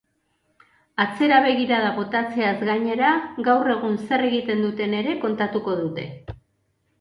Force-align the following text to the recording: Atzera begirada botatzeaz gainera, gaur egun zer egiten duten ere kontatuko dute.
Atzera 1.03 1.41
begirada 1.43 1.91
botatzeaz 1.97 2.53
gainera, 2.69 3.11
gaur 3.49 3.69
egun 3.75 4.01
zer 4.07 4.25
egiten 4.31 4.65
duten 4.69 4.97
ere 5.03 5.15
kontatuko 5.27 5.77
dute. 5.85 6.09